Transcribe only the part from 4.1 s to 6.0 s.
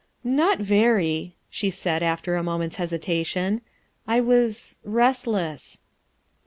was— restless."